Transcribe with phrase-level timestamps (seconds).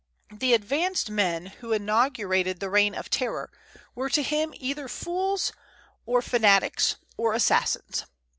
[0.31, 3.51] The advanced men who inaugurated the Reign of Terror
[3.93, 5.53] were to him either fools,
[6.07, 8.05] or fanatics, or assassins.